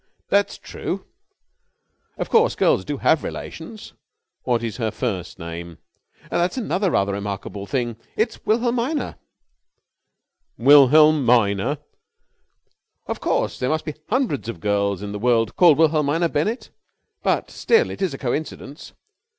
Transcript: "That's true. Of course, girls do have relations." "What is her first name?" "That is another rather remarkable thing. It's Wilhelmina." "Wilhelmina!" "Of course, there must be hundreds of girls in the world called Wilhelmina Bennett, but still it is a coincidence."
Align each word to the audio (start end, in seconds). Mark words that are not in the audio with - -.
"That's 0.29 0.57
true. 0.57 1.05
Of 2.17 2.31
course, 2.31 2.55
girls 2.55 2.83
do 2.83 2.97
have 2.97 3.23
relations." 3.23 3.93
"What 4.45 4.63
is 4.63 4.77
her 4.77 4.89
first 4.89 5.37
name?" 5.37 5.77
"That 6.31 6.49
is 6.53 6.57
another 6.57 6.89
rather 6.89 7.13
remarkable 7.13 7.67
thing. 7.67 7.97
It's 8.17 8.43
Wilhelmina." 8.43 9.19
"Wilhelmina!" 10.57 11.77
"Of 13.05 13.19
course, 13.19 13.59
there 13.59 13.69
must 13.69 13.85
be 13.85 13.93
hundreds 14.09 14.49
of 14.49 14.59
girls 14.59 15.03
in 15.03 15.11
the 15.11 15.19
world 15.19 15.55
called 15.55 15.77
Wilhelmina 15.77 16.29
Bennett, 16.29 16.71
but 17.21 17.51
still 17.51 17.91
it 17.91 18.01
is 18.01 18.15
a 18.15 18.17
coincidence." 18.17 18.93